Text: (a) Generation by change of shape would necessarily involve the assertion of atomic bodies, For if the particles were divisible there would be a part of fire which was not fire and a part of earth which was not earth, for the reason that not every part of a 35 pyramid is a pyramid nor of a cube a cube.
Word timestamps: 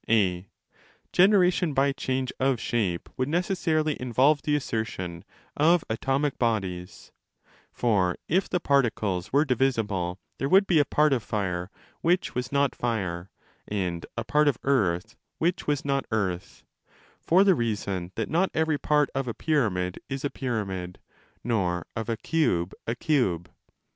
(a) 0.09 0.47
Generation 1.13 1.75
by 1.75 1.91
change 1.91 2.33
of 2.39 2.59
shape 2.59 3.07
would 3.17 3.29
necessarily 3.29 3.95
involve 4.01 4.41
the 4.41 4.55
assertion 4.55 5.23
of 5.55 5.83
atomic 5.91 6.39
bodies, 6.39 7.11
For 7.71 8.15
if 8.27 8.49
the 8.49 8.59
particles 8.59 9.31
were 9.31 9.45
divisible 9.45 10.19
there 10.39 10.49
would 10.49 10.65
be 10.65 10.79
a 10.79 10.85
part 10.85 11.13
of 11.13 11.21
fire 11.21 11.69
which 12.01 12.33
was 12.33 12.51
not 12.51 12.73
fire 12.73 13.29
and 13.67 14.03
a 14.17 14.23
part 14.23 14.47
of 14.47 14.57
earth 14.63 15.15
which 15.37 15.67
was 15.67 15.85
not 15.85 16.07
earth, 16.09 16.63
for 17.21 17.43
the 17.43 17.53
reason 17.53 18.11
that 18.15 18.27
not 18.27 18.49
every 18.55 18.79
part 18.79 19.11
of 19.13 19.27
a 19.27 19.33
35 19.37 19.37
pyramid 19.37 19.99
is 20.09 20.25
a 20.25 20.31
pyramid 20.31 20.97
nor 21.43 21.85
of 21.95 22.09
a 22.09 22.17
cube 22.17 22.73
a 22.87 22.95
cube. 22.95 23.51